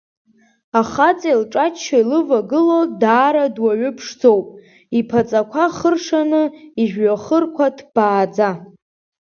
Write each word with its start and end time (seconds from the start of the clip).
Ахаҵа 0.79 1.29
илҿаччо 1.33 1.95
илывагыло 2.01 2.79
даара 3.01 3.45
дуаҩы 3.55 3.91
ԥшӡоуп, 3.97 4.47
иԥаҵақәа 4.99 5.63
хыршаны, 5.77 6.43
ижәҩахырқәа 6.81 7.67
ҭбааӡа. 7.77 8.49